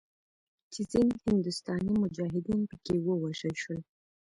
چې 0.73 0.81
ځینې 0.91 1.13
هندوستاني 1.25 1.91
مجاهدین 2.03 2.61
پکښې 2.69 2.95
ووژل 3.01 3.55
شول. 3.63 3.79